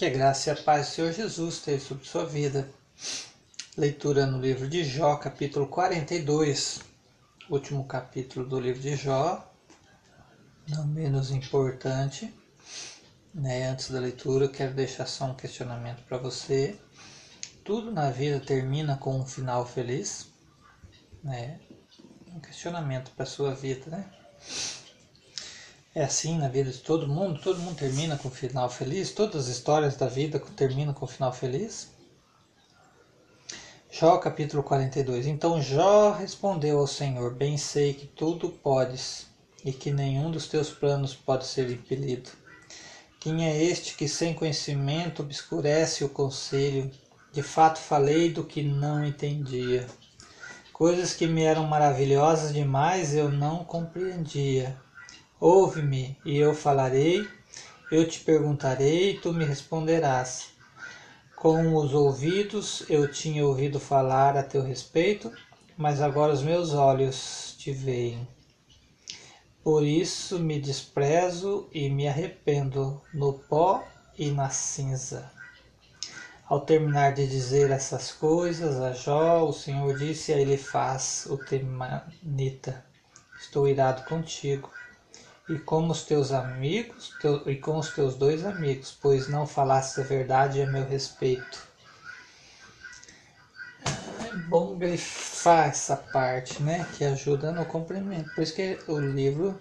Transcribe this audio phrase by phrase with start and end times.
[0.00, 2.70] Que a graça e a paz do Senhor Jesus esteja sobre sua vida.
[3.76, 6.80] Leitura no livro de Jó, capítulo 42,
[7.50, 9.46] último capítulo do livro de Jó,
[10.66, 12.34] não menos importante.
[13.34, 13.68] Né?
[13.68, 16.80] Antes da leitura, quero deixar só um questionamento para você.
[17.62, 20.28] Tudo na vida termina com um final feliz?
[21.22, 21.60] Né?
[22.34, 24.10] Um questionamento para sua vida, né?
[25.92, 27.40] É assim na vida de todo mundo?
[27.40, 29.10] Todo mundo termina com um final feliz?
[29.10, 31.90] Todas as histórias da vida terminam com um final feliz?
[33.90, 39.26] Jó capítulo 42 Então Jó respondeu ao Senhor: Bem sei que tudo podes
[39.64, 42.30] e que nenhum dos teus planos pode ser impelido.
[43.18, 46.88] Quem é este que sem conhecimento obscurece o conselho?
[47.32, 49.88] De fato falei do que não entendia.
[50.72, 54.80] Coisas que me eram maravilhosas demais eu não compreendia
[55.42, 57.26] Ouve-me, e eu falarei,
[57.90, 60.50] eu te perguntarei, e tu me responderás.
[61.34, 65.32] Com os ouvidos eu tinha ouvido falar a teu respeito,
[65.78, 68.28] mas agora os meus olhos te veem.
[69.64, 73.82] Por isso me desprezo e me arrependo no pó
[74.18, 75.32] e na cinza.
[76.46, 81.38] Ao terminar de dizer essas coisas a Jó, o Senhor disse a ele faz o
[81.38, 82.84] temanita:
[83.40, 84.70] Estou irado contigo
[85.48, 90.00] e como os teus amigos teu, e com os teus dois amigos, pois não falaste
[90.00, 91.68] a verdade a meu respeito.
[93.84, 96.86] É bom grifar essa parte, né?
[96.96, 98.32] Que ajuda no complemento.
[98.34, 99.60] Por isso que o livro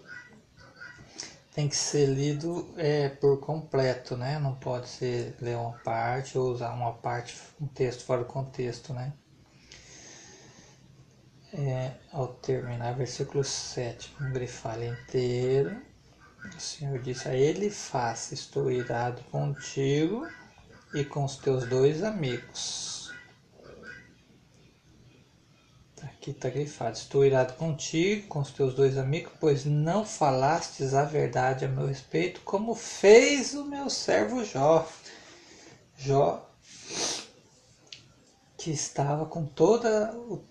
[1.53, 4.39] tem que ser lido é, por completo, né?
[4.39, 8.93] Não pode ser ler uma parte ou usar uma parte, um texto fora do contexto,
[8.93, 9.11] né?
[11.53, 15.81] É, ao terminar versículo 7, vamos grifar ele inteiro.
[16.55, 20.27] O Senhor disse a ele: Faça, estou irado contigo
[20.93, 23.11] e com os teus dois amigos.
[26.01, 31.03] Aqui está grifado: Estou irado contigo, com os teus dois amigos, pois não falastes a
[31.03, 34.87] verdade a meu respeito, como fez o meu servo Jó.
[35.97, 36.49] Jó,
[38.57, 40.43] que estava com toda o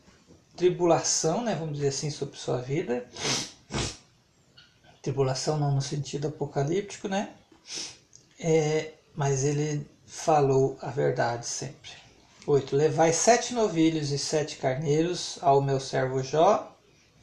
[0.59, 3.07] tribulação, né, vamos dizer assim, sobre sua vida.
[5.01, 7.31] Tribulação não no sentido apocalíptico, né?
[8.41, 11.93] É, mas ele falou a verdade sempre.
[12.45, 12.75] 8.
[12.75, 16.77] Levai sete novilhos e sete carneiros ao meu servo Jó.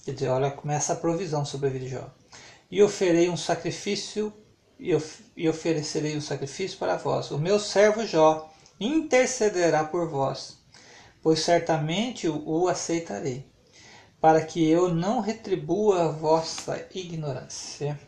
[0.05, 2.09] Quer dizer, olha, começa a provisão sobre a vida de Jó.
[2.71, 4.31] E oferei um sacrifício
[4.79, 7.31] e, of, e oferecerei um sacrifício para vós.
[7.31, 10.64] O meu servo Jó intercederá por vós
[11.25, 13.51] pois certamente o aceitarei,
[14.21, 17.99] para que eu não retribua a vossa ignorância.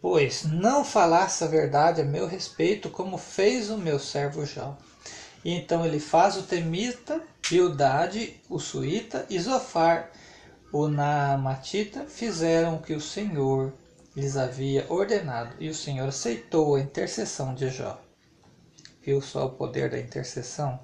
[0.00, 4.78] Pois não falasse a verdade a meu respeito, como fez o meu servo Jó.
[5.44, 7.20] E então ele faz o temita,
[7.50, 10.12] Bildade, o suíta e Zofar,
[10.72, 13.72] o naamatita, fizeram o que o Senhor
[14.14, 18.05] lhes havia ordenado, e o Senhor aceitou a intercessão de Jó.
[19.22, 20.80] Só o poder da intercessão?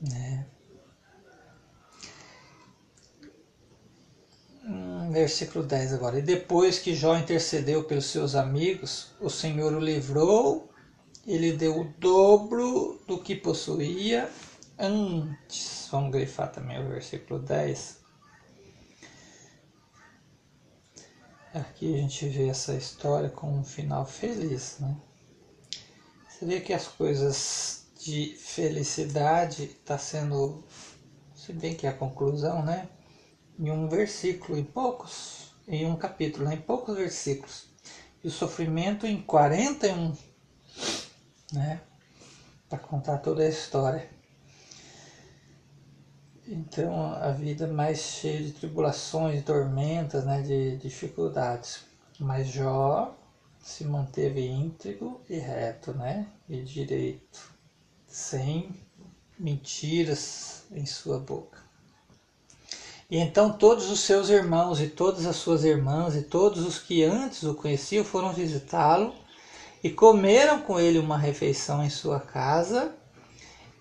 [0.00, 0.46] Né?
[4.64, 6.18] Hum, versículo 10 agora.
[6.18, 10.70] E depois que Jó intercedeu pelos seus amigos, o Senhor o livrou
[11.26, 14.30] e lhe deu o dobro do que possuía
[14.78, 15.88] antes.
[15.90, 18.02] Vamos grifar também o versículo 10.
[21.54, 24.96] Aqui a gente vê essa história com um final feliz, né?
[26.44, 30.64] Vê que as coisas de felicidade está sendo,
[31.36, 32.88] se bem que é a conclusão, né?
[33.56, 36.54] Em um versículo, em poucos, em um capítulo, né?
[36.54, 37.66] em poucos versículos.
[38.24, 40.16] E o sofrimento em 41,
[41.52, 41.80] né?
[42.68, 44.10] Para contar toda a história.
[46.44, 50.42] Então a vida mais cheia de tribulações, tormentas, né?
[50.42, 51.84] De dificuldades.
[52.18, 53.16] Mas Jó
[53.62, 56.26] se manteve íntegro e reto, né?
[56.48, 57.48] E direito,
[58.08, 58.74] sem
[59.38, 61.62] mentiras em sua boca.
[63.08, 67.04] E então todos os seus irmãos e todas as suas irmãs e todos os que
[67.04, 69.14] antes o conheciam foram visitá-lo
[69.84, 72.94] e comeram com ele uma refeição em sua casa.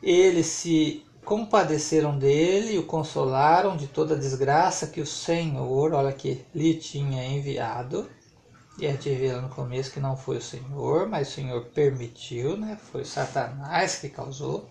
[0.02, 6.12] Eles se compadeceram dele e o consolaram de toda a desgraça que o Senhor, olha
[6.12, 8.10] que lhe tinha enviado
[8.78, 12.58] e a gente viu no começo que não foi o Senhor, mas o Senhor permitiu,
[12.58, 12.78] né?
[12.92, 14.70] Foi Satanás que causou.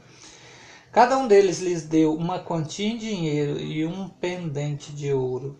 [0.90, 5.56] Cada um deles lhes deu uma quantia em dinheiro e um pendente de ouro.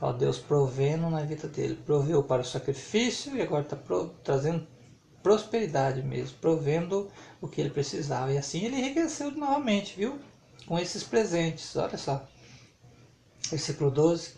[0.00, 1.76] Ó, Deus provendo na vida dele.
[1.76, 3.78] Proveu para o sacrifício e agora está
[4.22, 4.66] trazendo
[5.22, 8.32] prosperidade mesmo, provendo o que ele precisava.
[8.32, 10.18] E assim ele enriqueceu novamente, viu?
[10.66, 11.76] Com esses presentes.
[11.76, 12.26] Olha só.
[13.50, 14.34] Versículo 12.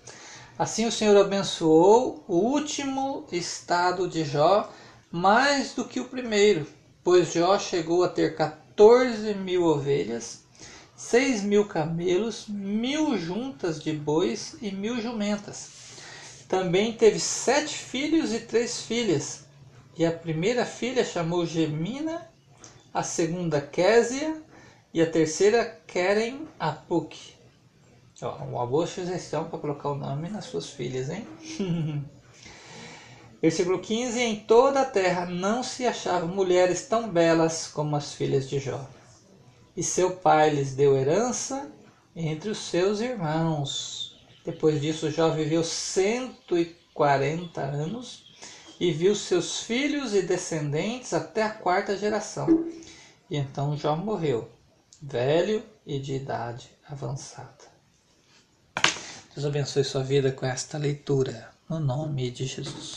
[0.59, 4.71] Assim o Senhor abençoou o último estado de Jó
[5.11, 6.67] mais do que o primeiro,
[7.03, 10.43] pois Jó chegou a ter 14 mil ovelhas,
[10.95, 15.71] seis mil camelos, mil juntas de bois e mil jumentas.
[16.49, 19.47] Também teve sete filhos e três filhas,
[19.97, 22.31] e a primeira filha chamou Gemina,
[22.93, 24.37] a segunda Késia
[24.93, 27.42] e a terceira Keren Apuk.
[28.23, 31.27] Ó, uma boa sugestão para colocar o nome nas suas filhas, hein?
[33.43, 38.49] Versículo 15: Em toda a terra não se achavam mulheres tão belas como as filhas
[38.49, 38.89] de Jó.
[39.77, 41.69] E seu pai lhes deu herança
[42.15, 44.17] entre os seus irmãos.
[44.45, 48.33] Depois disso, Jó viveu 140 anos
[48.79, 52.69] e viu seus filhos e descendentes até a quarta geração.
[53.29, 54.49] E então Jó morreu,
[55.01, 57.72] velho e de idade avançada.
[59.35, 62.91] Deus abençoe sua vida com esta leitura, no nome de Jesus.